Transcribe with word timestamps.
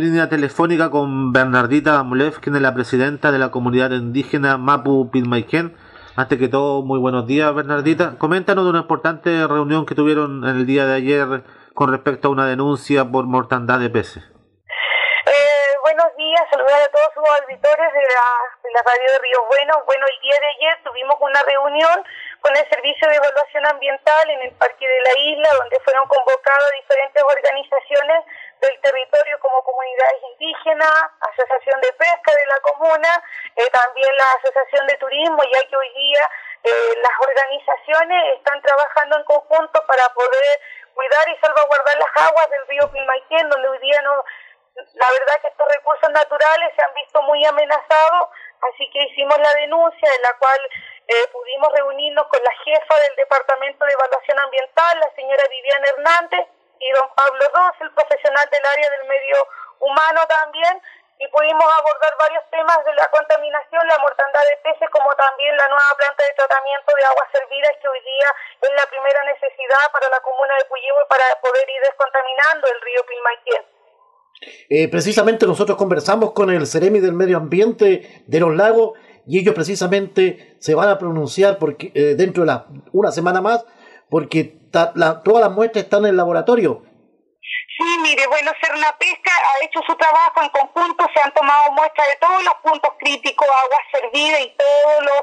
línea 0.00 0.28
telefónica 0.28 0.90
con 0.90 1.32
Bernardita 1.32 2.02
Mulev, 2.02 2.38
quien 2.40 2.54
es 2.54 2.60
la 2.60 2.74
presidenta 2.74 3.32
de 3.32 3.38
la 3.38 3.50
comunidad 3.50 3.92
indígena 3.92 4.58
Mapu 4.58 5.10
Pilmaiquén. 5.10 5.74
Antes 6.16 6.38
que 6.38 6.48
todo, 6.48 6.82
muy 6.82 6.98
buenos 6.98 7.26
días, 7.26 7.54
Bernardita. 7.54 8.18
Coméntanos 8.18 8.64
de 8.64 8.70
una 8.70 8.80
importante 8.80 9.46
reunión 9.46 9.86
que 9.86 9.94
tuvieron 9.94 10.44
en 10.44 10.56
el 10.56 10.66
día 10.66 10.84
de 10.84 10.96
ayer 10.96 11.44
con 11.74 11.90
respecto 11.92 12.28
a 12.28 12.30
una 12.30 12.46
denuncia 12.46 13.04
por 13.04 13.24
mortandad 13.24 13.78
de 13.80 13.88
peces. 13.88 14.22
Eh, 14.24 15.72
buenos 15.80 16.12
días, 16.16 16.42
saludar 16.50 16.76
a 16.76 16.88
todos 16.92 17.08
sus 17.14 17.24
auditores 17.24 17.92
de 17.92 18.04
la, 18.04 18.28
de 18.64 18.70
la 18.72 18.82
radio 18.84 19.12
de 19.12 19.18
Río 19.18 19.40
Bueno. 19.48 19.80
Bueno, 19.86 20.04
el 20.12 20.20
día 20.20 20.36
de 20.40 20.48
ayer 20.60 20.76
tuvimos 20.84 21.16
una 21.20 21.40
reunión 21.42 22.04
con 22.40 22.52
el 22.56 22.68
Servicio 22.68 23.08
de 23.08 23.16
Evaluación 23.16 23.66
Ambiental 23.66 24.30
en 24.30 24.40
el 24.42 24.52
Parque 24.60 24.86
de 24.86 25.00
la 25.02 25.12
Isla, 25.18 25.48
donde 25.56 25.80
fueron 25.80 26.06
convocadas 26.06 26.70
diferentes 26.80 27.22
organizaciones 27.22 28.24
del 28.60 28.80
territorio 28.80 29.38
como 29.40 29.62
comunidades 29.62 30.22
indígenas, 30.32 30.92
Asociación 31.20 31.80
de 31.80 31.92
Pesca 31.92 32.32
de 32.34 32.46
la 32.46 32.60
Comuna, 32.60 33.22
eh, 33.56 33.70
también 33.70 34.16
la 34.16 34.32
Asociación 34.40 34.86
de 34.86 34.96
Turismo, 34.96 35.42
ya 35.52 35.62
que 35.68 35.76
hoy 35.76 35.88
día 35.94 36.30
eh, 36.64 36.94
las 37.02 37.12
organizaciones 37.20 38.38
están 38.38 38.60
trabajando 38.62 39.18
en 39.18 39.24
conjunto 39.24 39.86
para 39.86 40.08
poder 40.14 40.60
cuidar 40.94 41.28
y 41.28 41.36
salvaguardar 41.38 41.96
las 41.98 42.28
aguas 42.28 42.50
del 42.50 42.66
río 42.66 42.90
Pilmaiquén, 42.90 43.48
donde 43.50 43.68
hoy 43.68 43.78
día 43.78 44.00
no, 44.02 44.24
la 44.74 45.10
verdad 45.10 45.40
que 45.42 45.48
estos 45.48 45.68
recursos 45.68 46.10
naturales 46.10 46.72
se 46.74 46.82
han 46.82 46.94
visto 46.94 47.22
muy 47.22 47.44
amenazados, 47.44 48.28
así 48.72 48.90
que 48.90 49.04
hicimos 49.04 49.38
la 49.38 49.52
denuncia 49.54 50.08
en 50.14 50.22
la 50.22 50.32
cual 50.38 50.60
eh, 51.08 51.28
pudimos 51.32 51.72
reunirnos 51.72 52.26
con 52.28 52.42
la 52.42 52.52
jefa 52.64 52.98
del 53.00 53.16
Departamento 53.16 53.84
de 53.84 53.92
Evaluación 53.92 54.38
Ambiental, 54.40 55.00
la 55.00 55.14
señora 55.14 55.44
Viviana 55.48 55.88
Hernández, 55.88 56.48
y 56.80 56.88
don 56.92 57.08
Pablo 57.14 57.44
Ross, 57.54 57.76
el 57.80 57.90
profesional 57.92 58.46
del 58.50 58.64
área 58.64 58.90
del 58.90 59.08
medio 59.08 59.36
humano 59.80 60.20
también, 60.28 60.80
y 61.18 61.26
pudimos 61.32 61.64
abordar 61.64 62.12
varios 62.20 62.44
temas 62.52 62.76
de 62.84 62.92
la 62.92 63.08
contaminación, 63.08 63.80
la 63.88 63.98
mortandad 63.98 64.44
de 64.44 64.56
peces, 64.60 64.88
como 64.92 65.08
también 65.16 65.56
la 65.56 65.68
nueva 65.68 65.92
planta 65.96 66.20
de 66.24 66.36
tratamiento 66.36 66.92
de 66.92 67.04
aguas 67.08 67.28
servidas, 67.32 67.72
que 67.80 67.88
hoy 67.88 68.00
día 68.04 68.28
es 68.60 68.72
la 68.76 68.86
primera 68.92 69.20
necesidad 69.24 69.84
para 69.92 70.12
la 70.12 70.20
comuna 70.20 70.52
de 70.60 70.68
Puyehue 70.68 71.04
para 71.08 71.24
poder 71.40 71.64
ir 71.64 71.80
descontaminando 71.80 72.64
el 72.68 72.78
río 72.84 73.00
Pilmaiquén. 73.08 73.62
Eh, 74.68 74.88
precisamente 74.88 75.46
nosotros 75.46 75.78
conversamos 75.78 76.32
con 76.32 76.50
el 76.50 76.66
Ceremi 76.66 77.00
del 77.00 77.14
Medio 77.14 77.38
Ambiente 77.38 78.22
de 78.26 78.40
los 78.40 78.54
Lagos 78.54 78.98
y 79.26 79.40
ellos 79.40 79.54
precisamente 79.54 80.56
se 80.60 80.74
van 80.74 80.90
a 80.90 80.98
pronunciar 80.98 81.58
porque 81.58 81.90
eh, 81.94 82.14
dentro 82.14 82.44
de 82.44 82.48
la, 82.48 82.66
una 82.92 83.10
semana 83.10 83.40
más 83.40 83.64
porque 84.10 84.56
la, 84.94 85.22
todas 85.22 85.42
las 85.42 85.52
muestras 85.52 85.84
están 85.84 86.04
en 86.04 86.10
el 86.10 86.16
laboratorio. 86.16 86.82
Sí, 87.78 87.98
mire, 88.00 88.26
bueno, 88.28 88.52
Cerna 88.62 88.96
Pesca 88.98 89.30
ha 89.30 89.64
hecho 89.64 89.80
su 89.86 89.94
trabajo 89.96 90.40
en 90.40 90.48
conjunto, 90.48 91.06
se 91.12 91.20
han 91.20 91.32
tomado 91.34 91.72
muestras 91.72 92.08
de 92.08 92.16
todos 92.16 92.42
los 92.42 92.54
puntos 92.62 92.92
críticos, 92.98 93.46
agua 93.46 93.78
servida 93.92 94.40
y 94.40 94.56
todos 94.56 95.04
los, 95.04 95.22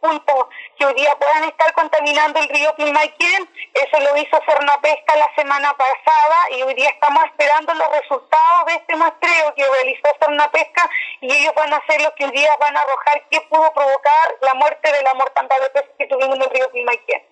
puntos 0.00 0.46
que 0.78 0.86
hoy 0.86 0.94
día 0.94 1.14
puedan 1.18 1.44
estar 1.44 1.72
contaminando 1.74 2.40
el 2.40 2.48
río 2.48 2.74
Pilmaiquén. 2.76 3.50
Eso 3.74 4.00
lo 4.00 4.16
hizo 4.16 4.40
Cerna 4.46 4.80
Pesca 4.80 5.16
la 5.16 5.30
semana 5.36 5.76
pasada 5.76 6.36
y 6.56 6.62
hoy 6.62 6.72
día 6.74 6.88
estamos 6.88 7.24
esperando 7.24 7.74
los 7.74 7.90
resultados 8.00 8.66
de 8.66 8.74
este 8.74 8.96
muestreo 8.96 9.54
que 9.54 9.64
realizó 9.66 10.08
Cerna 10.20 10.50
Pesca 10.50 10.88
y 11.20 11.30
ellos 11.30 11.52
van 11.54 11.72
a 11.74 11.76
hacer 11.76 12.00
lo 12.00 12.14
que 12.14 12.24
hoy 12.24 12.30
día 12.30 12.56
van 12.60 12.76
a 12.76 12.80
arrojar 12.80 13.24
qué 13.30 13.40
pudo 13.42 13.70
provocar 13.74 14.36
la 14.40 14.54
muerte 14.54 14.90
de 14.90 15.02
la 15.02 15.14
mortandad 15.14 15.60
de 15.60 15.70
peces 15.70 15.90
que 15.98 16.06
tuvimos 16.06 16.36
en 16.36 16.42
el 16.42 16.50
río 16.50 16.70
Pilmaiquén. 16.72 17.27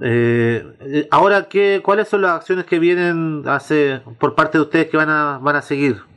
Eh, 0.00 0.64
eh, 0.80 1.08
ahora, 1.10 1.48
¿qué, 1.48 1.80
¿cuáles 1.84 2.08
son 2.08 2.22
las 2.22 2.32
acciones 2.32 2.64
que 2.64 2.78
vienen 2.78 3.42
hace, 3.46 4.00
por 4.18 4.34
parte 4.34 4.58
de 4.58 4.62
ustedes 4.62 4.88
que 4.88 4.96
van 4.96 5.10
a, 5.10 5.38
van 5.38 5.56
a 5.56 5.62
seguir? 5.62 6.13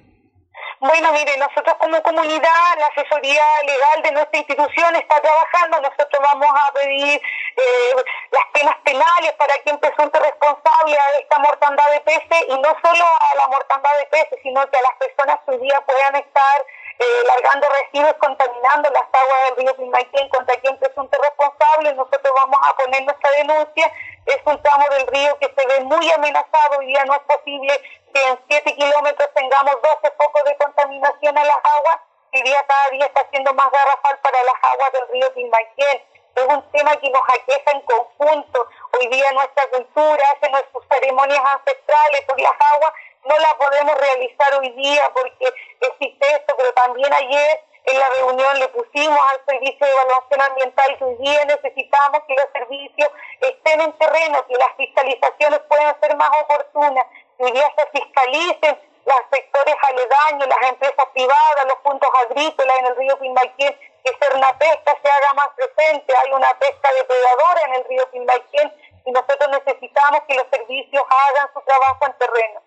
Bueno, 0.88 1.12
mire, 1.12 1.36
nosotros 1.36 1.76
como 1.80 2.02
comunidad, 2.02 2.78
la 2.80 2.88
asesoría 2.88 3.44
legal 3.66 4.04
de 4.04 4.12
nuestra 4.14 4.40
institución 4.40 4.96
está 4.96 5.20
trabajando. 5.20 5.82
Nosotros 5.82 6.22
vamos 6.24 6.48
a 6.50 6.72
pedir 6.72 7.22
eh, 7.58 8.04
las 8.32 8.46
penas 8.54 8.76
penales 8.86 9.34
para 9.34 9.54
quien 9.66 9.78
presunte 9.80 10.18
responsable 10.18 10.98
de 11.14 11.20
esta 11.20 11.40
mortandad 11.40 11.92
de 11.92 12.00
peces 12.00 12.42
y 12.48 12.56
no 12.60 12.70
solo 12.82 13.04
a 13.04 13.36
la 13.36 13.48
mortandad 13.48 13.98
de 14.00 14.06
peces, 14.06 14.40
sino 14.42 14.66
que 14.70 14.78
a 14.78 14.82
las 14.82 14.96
personas 14.96 15.40
que 15.46 15.52
hoy 15.52 15.58
día 15.58 15.82
puedan 15.82 16.16
estar 16.16 16.66
eh, 17.00 17.24
largando 17.28 17.68
residuos, 17.68 18.14
contaminando 18.20 18.90
las 18.90 19.04
aguas 19.12 19.40
del 19.50 19.58
río 19.58 19.76
Pimaitén 19.76 20.30
contra 20.30 20.56
quien 20.62 20.78
presunte 20.80 21.18
responsable. 21.22 21.94
Nosotros 21.96 22.34
vamos 22.46 22.60
a 22.64 22.76
poner 22.78 23.04
nuestra 23.04 23.30
denuncia. 23.32 23.92
Es 24.26 24.40
un 24.46 24.62
tramo 24.64 24.86
del 24.90 25.08
río 25.08 25.38
que 25.40 25.54
se 25.54 25.68
ve 25.68 25.82
muy 25.82 26.10
amenazado. 26.12 26.80
Hoy 26.80 26.88
día 26.88 27.04
no 27.06 27.14
es 27.14 27.22
posible 27.22 27.82
que 28.14 28.24
en 28.28 28.40
7 28.48 28.76
kilómetros 28.76 29.30
tengamos 29.34 29.76
12 29.82 30.16
focos 30.18 30.44
de 30.46 30.58
contaminación 30.58 31.38
en 31.38 31.48
las 31.48 31.58
aguas. 31.58 32.00
Hoy 32.34 32.42
día 32.42 32.66
cada 32.68 32.90
día 32.90 33.06
está 33.06 33.28
siendo 33.30 33.54
más 33.54 33.72
garrafal 33.72 34.20
para 34.20 34.44
las 34.44 34.56
aguas 34.74 34.92
del 34.94 35.08
río 35.10 35.34
Pimaitén. 35.34 36.04
Es 36.36 36.46
un 36.46 36.72
tema 36.72 36.96
que 36.98 37.10
nos 37.10 37.24
aqueja 37.30 37.72
en 37.72 37.82
conjunto. 37.82 38.68
Hoy 39.00 39.08
día 39.08 39.32
nuestra 39.32 39.68
cultura, 39.70 40.24
hace 40.32 40.52
nuestras 40.52 40.84
ceremonias 40.92 41.42
ancestrales 41.46 42.22
por 42.28 42.40
las 42.40 42.54
aguas 42.60 42.94
no 43.28 43.38
la 43.38 43.58
podemos 43.58 43.96
realizar 43.96 44.54
hoy 44.56 44.70
día 44.72 45.12
porque 45.14 45.54
existe 45.82 46.32
esto, 46.32 46.56
pero 46.58 46.74
también 46.74 47.12
ayer 47.14 47.62
en 47.86 48.00
la 48.00 48.10
reunión 48.10 48.60
le 48.60 48.68
pusimos 48.70 49.20
al 49.32 49.42
Servicio 49.46 49.86
de 49.86 49.92
Evaluación 49.92 50.42
Ambiental 50.42 50.98
que 50.98 51.04
hoy 51.04 51.16
día 51.18 51.46
necesitamos 51.46 52.22
que 52.28 52.36
los 52.36 52.48
servicios 52.54 53.10
estén 53.42 53.82
en 53.82 53.94
terreno, 53.94 54.46
que 54.48 54.56
las 54.56 54.76
fiscalizaciones 54.76 55.60
puedan 55.68 56.00
ser 56.00 56.16
más 56.16 56.30
oportunas, 56.42 57.06
hoy 57.38 57.52
día 57.52 57.74
se 57.78 58.00
fiscalicen 58.00 58.80
los 59.06 59.22
sectores 59.32 59.76
aledaños, 59.84 60.48
las 60.48 60.70
empresas 60.70 61.06
privadas, 61.14 61.66
los 61.68 61.78
puntos 61.78 62.10
agrícolas 62.26 62.80
en 62.80 62.86
el 62.88 62.96
río 62.98 63.18
Pimbaquén, 63.20 63.80
que 64.04 64.36
una 64.36 64.58
Pesca 64.58 64.96
se 65.02 65.10
haga 65.10 65.34
más 65.36 65.50
presente, 65.56 66.14
hay 66.16 66.32
una 66.34 66.54
pesca 66.60 66.90
depredadora 66.94 67.62
en 67.68 67.76
el 67.76 67.86
río 67.86 68.12
Pimbaquén 68.12 68.74
y 69.06 69.12
nosotros 69.12 69.50
necesitamos 69.50 70.22
que 70.28 70.36
los 70.36 70.46
servicios 70.52 71.04
hagan 71.10 71.50
su 71.54 71.62
trabajo 71.62 72.06
en 72.06 72.14
terreno. 72.18 72.62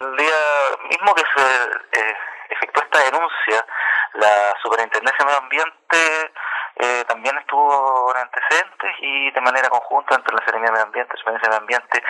El 0.00 0.16
día 0.16 0.40
mismo 0.88 1.14
que 1.14 1.22
se 1.36 2.00
eh, 2.00 2.16
efectuó 2.50 2.82
esta 2.82 3.04
denuncia, 3.04 3.66
la 4.14 4.54
Superintendencia 4.62 5.18
de 5.18 5.24
Medio 5.24 5.38
Ambiente 5.38 6.32
eh, 6.76 7.04
también 7.06 7.36
estuvo 7.38 8.12
en 8.14 8.22
antecedentes 8.22 8.92
y 9.00 9.30
de 9.30 9.40
manera 9.40 9.68
conjunta 9.68 10.16
entre 10.16 10.34
la 10.34 10.40
Secretaría 10.40 10.66
de 10.66 10.72
Medio 10.72 10.86
Ambiente, 10.86 11.16
Superintendencia 11.18 11.60
de 11.60 11.66
Medio 11.66 11.76
Ambiente 11.78 12.02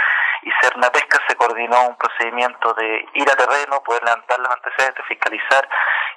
y 0.42 0.50
Cerna 0.60 0.90
Pesca 0.90 1.20
se 1.28 1.36
coordinó 1.36 1.88
un 1.88 1.96
procedimiento 1.96 2.74
de 2.74 3.06
ir 3.14 3.30
a 3.30 3.36
terreno, 3.36 3.82
poder 3.82 4.02
levantar 4.04 4.38
los 4.40 4.50
antecedentes, 4.50 5.04
fiscalizar 5.06 5.68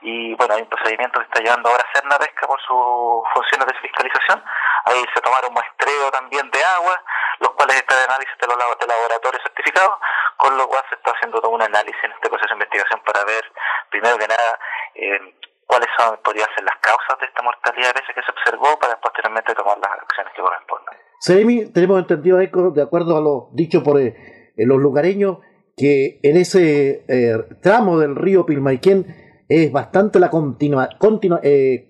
y 0.02 0.36
bueno, 0.36 0.56
hay 0.56 0.62
un 0.62 0.70
procedimiento 0.70 1.20
que 1.20 1.26
está 1.26 1.42
llevando 1.42 1.70
ahora 1.70 1.86
Cerna 1.94 2.18
Pesca 2.18 2.48
por 2.48 2.60
sus 2.62 3.24
funciones 3.34 3.68
de 3.68 3.80
fiscalización. 3.82 4.44
Ahí 4.86 5.04
se 5.14 5.22
tomaron 5.22 5.54
muestreo 5.54 6.12
también 6.12 6.50
de 6.52 6.64
agua, 6.64 7.02
los 7.40 7.52
cuales 7.52 7.78
están 7.78 7.98
en 7.98 8.10
análisis 8.10 8.38
de 8.40 8.48
los 8.48 8.58
laboratorios 8.58 9.44
certificados, 9.44 9.98
con 10.38 10.58
lo 10.58 10.68
cual 10.68 10.84
se 10.90 10.96
está 10.96 11.12
haciendo 11.12 11.40
todo 11.42 11.52
un 11.52 11.62
análisis 11.62 12.04
en 12.04 12.12
este 12.12 12.30
proceso 12.30 12.50
de 12.50 12.54
investigación 12.54 13.00
para 13.02 13.24
ver, 13.26 13.52
primero 13.90 14.18
que 14.18 14.28
nada, 14.28 14.60
eh, 14.96 15.36
cuáles 15.76 15.90
son, 15.98 16.18
podrían 16.24 16.48
ser 16.56 16.64
las 16.64 16.78
causas 16.80 17.20
de 17.20 17.26
esta 17.26 17.44
mortalidad 17.44 17.94
de 17.94 18.00
veces 18.00 18.16
que 18.16 18.22
se 18.22 18.32
observó 18.32 18.80
para 18.80 18.98
posteriormente 19.02 19.54
tomar 19.54 19.78
las 19.78 19.92
acciones 19.92 20.32
que 20.34 20.42
correspondan. 20.42 20.96
Seremi, 21.20 21.72
tenemos 21.74 22.00
entendido, 22.00 22.38
de 22.38 22.82
acuerdo 22.82 23.18
a 23.18 23.22
lo 23.22 23.50
dicho 23.52 23.84
por 23.84 24.00
eh, 24.00 24.16
los 24.56 24.80
lugareños, 24.80 25.40
que 25.76 26.20
en 26.24 26.38
ese 26.38 27.04
eh, 27.10 27.38
tramo 27.62 28.00
del 28.00 28.16
río 28.16 28.46
Pilmaiquén 28.46 29.44
es 29.50 29.72
bastante 29.72 30.20
la 30.20 30.30
continua, 30.30 30.88
continua 30.98 31.42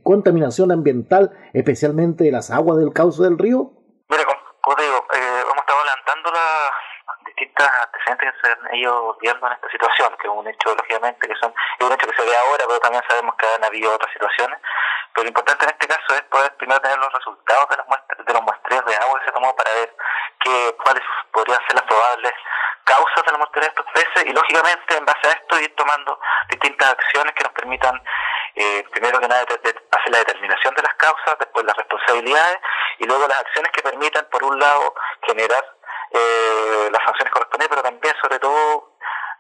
contaminación 0.01 0.71
ambiental, 0.71 1.31
especialmente 1.53 2.23
de 2.23 2.31
las 2.31 2.49
aguas 2.49 2.79
del 2.79 2.91
cauce 2.91 3.21
del 3.21 3.37
río. 3.37 3.71
Mira, 4.09 4.23
como, 4.61 4.75
digo, 4.77 4.95
hemos 5.13 5.57
estado 5.57 5.79
adelantando 5.79 6.31
la, 6.31 6.71
distintas 7.55 7.69
antecedentes 7.83 8.33
que 8.33 8.47
se 8.47 8.53
han 8.53 8.75
ido 8.75 9.17
viendo 9.21 9.47
en 9.47 9.53
esta 9.53 9.69
situación, 9.69 10.15
que 10.19 10.27
es 10.27 10.33
un 10.33 10.47
hecho, 10.47 10.75
lógicamente, 10.75 11.27
que 11.27 11.35
son 11.35 11.53
es 11.79 11.85
un 11.85 11.93
hecho 11.93 12.07
que 12.07 12.15
se 12.15 12.29
ve 12.29 12.35
ahora, 12.35 12.63
pero 12.67 12.79
también 12.79 13.03
sabemos 13.07 13.35
que 13.35 13.47
han 13.47 13.63
habido 13.63 13.93
otras 13.93 14.11
situaciones. 14.11 14.59
Pero 15.13 15.23
lo 15.23 15.29
importante 15.29 15.65
en 15.65 15.71
este 15.71 15.87
caso 15.87 16.13
es 16.15 16.21
poder 16.23 16.53
primero 16.57 16.81
tener 16.81 16.97
los 16.97 17.13
resultados 17.13 17.69
de, 17.69 17.77
las 17.77 17.87
muestras, 17.87 18.25
de 18.25 18.33
los 18.33 18.41
muestreos 18.41 18.85
de 18.85 18.95
agua 18.95 19.19
que 19.19 19.25
se 19.25 19.31
tomó 19.31 19.55
para 19.55 19.71
ver 19.71 19.95
que, 20.39 20.75
cuáles 20.83 21.03
podrían 21.31 21.59
ser 21.67 21.75
las 21.75 21.85
probables 21.85 22.33
causas 22.83 23.23
de 23.25 23.31
la 23.31 23.37
muerte 23.37 23.59
de 23.59 23.67
estos 23.67 23.85
peces 23.93 24.25
y, 24.25 24.33
lógicamente, 24.33 24.97
en 24.97 25.05
base 25.05 25.27
a 25.27 25.31
esto, 25.31 25.59
ir 25.59 25.73
tomando 25.75 26.19
distintas 26.49 26.91
acciones 26.91 27.33
que 27.33 27.43
nos 27.43 27.53
permitan 27.53 28.01
eh, 28.55 28.85
primero 28.91 29.19
que 29.19 29.27
nada 29.27 29.41
hacer 29.41 30.11
la 30.11 30.19
determinación 30.19 30.73
de 30.75 30.83
las 30.83 30.93
causas, 30.95 31.35
después 31.39 31.65
las 31.65 31.75
responsabilidades 31.75 32.59
y 32.99 33.05
luego 33.05 33.27
las 33.27 33.39
acciones 33.39 33.71
que 33.71 33.81
permitan, 33.81 34.25
por 34.31 34.43
un 34.43 34.59
lado, 34.59 34.93
generar 35.25 35.74
eh, 36.11 36.89
las 36.91 37.03
sanciones 37.03 37.33
correspondientes, 37.33 37.69
pero 37.69 37.83
también, 37.83 38.15
sobre 38.21 38.39
todo, 38.39 38.97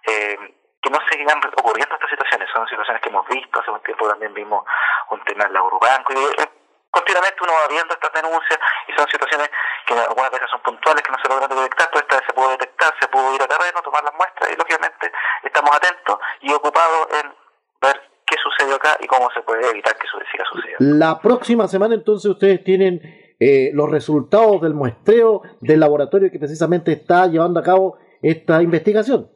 eh, 0.07 0.37
que 0.81 0.89
no 0.89 0.99
sigan 1.09 1.39
ocurriendo 1.57 1.95
estas 1.95 2.09
situaciones. 2.09 2.49
Son 2.53 2.67
situaciones 2.67 3.01
que 3.01 3.09
hemos 3.09 3.27
visto, 3.27 3.59
hace 3.59 3.71
un 3.71 3.81
tiempo 3.81 4.07
también 4.07 4.33
vimos 4.33 4.63
un 5.09 5.23
tema 5.25 5.45
en 5.45 5.53
la 5.53 5.63
Urbanco, 5.63 6.13
y 6.13 6.41
eh, 6.41 6.49
continuamente 6.91 7.43
uno 7.43 7.53
va 7.53 7.67
viendo 7.67 7.93
estas 7.93 8.13
denuncias 8.13 8.59
y 8.87 8.93
son 8.93 9.07
situaciones 9.09 9.49
que 9.85 9.93
algunas 9.93 10.31
veces 10.31 10.49
son 10.49 10.61
puntuales, 10.61 11.03
que 11.03 11.11
no 11.11 11.17
se 11.17 11.27
logran 11.27 11.49
detectar, 11.49 11.89
pero 11.91 12.01
esta 12.05 12.15
vez 12.17 12.25
se 12.27 12.33
pudo 12.33 12.49
detectar, 12.51 12.93
se 12.99 13.07
pudo 13.07 13.35
ir 13.35 13.41
a 13.41 13.47
terreno, 13.47 13.81
tomar 13.81 14.03
las 14.03 14.13
muestras 14.13 14.51
y 14.51 14.55
lógicamente 14.55 15.11
estamos 15.43 15.75
atentos 15.75 16.19
y 16.41 16.53
ocupados 16.53 17.07
en 17.19 17.35
ver 17.81 18.01
qué 18.25 18.35
sucedió 18.37 18.75
acá 18.75 18.95
y 18.99 19.07
cómo 19.07 19.29
se 19.31 19.41
puede 19.41 19.69
evitar 19.69 19.97
que 19.97 20.07
eso 20.07 20.17
siga 20.31 20.45
sucediendo. 20.45 20.97
La 20.97 21.19
próxima 21.19 21.67
semana 21.67 21.95
entonces 21.95 22.29
ustedes 22.29 22.63
tienen 22.63 23.24
eh, 23.39 23.71
los 23.73 23.89
resultados 23.89 24.61
del 24.61 24.73
muestreo 24.73 25.41
del 25.59 25.79
laboratorio 25.79 26.31
que 26.31 26.39
precisamente 26.39 26.93
está 26.93 27.27
llevando 27.27 27.59
a 27.59 27.63
cabo 27.63 27.97
esta 28.21 28.61
investigación. 28.61 29.29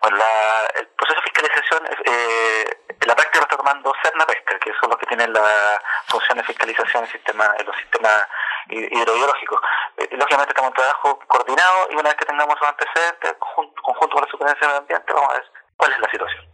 Bueno, 0.00 0.16
la, 0.16 0.80
el 0.80 0.88
proceso 0.88 1.20
de 1.20 1.24
fiscalización, 1.24 1.86
eh, 2.06 2.64
la 3.06 3.14
práctica 3.14 3.38
lo 3.38 3.44
está 3.44 3.56
tomando 3.56 3.92
Cerna 4.02 4.24
Pesca, 4.26 4.58
que 4.58 4.72
son 4.80 4.90
los 4.90 4.98
que 4.98 5.06
tienen 5.06 5.32
la 5.32 5.44
función 6.08 6.38
de 6.38 6.44
fiscalización 6.44 7.04
en, 7.04 7.10
sistema, 7.10 7.54
los 7.64 7.76
sistemas 7.76 8.26
hidrobiológicos. 8.70 9.60
Eh, 9.98 10.08
lógicamente 10.12 10.52
estamos 10.52 10.70
en 10.70 10.74
trabajo 10.74 11.18
coordinado 11.28 11.88
y 11.90 11.94
una 11.94 12.08
vez 12.10 12.16
que 12.16 12.24
tengamos 12.24 12.56
los 12.60 12.68
antecedentes, 12.68 13.34
conjunto, 13.38 13.82
conjunto 13.82 14.14
con 14.14 14.24
la 14.24 14.30
Superintendencia 14.30 14.66
de 14.66 14.72
Medio 14.72 14.80
Ambiente, 14.80 15.12
vamos 15.12 15.30
a 15.30 15.34
ver 15.34 15.44
cuál 15.76 15.92
es 15.92 16.00
la 16.00 16.10
situación. 16.10 16.42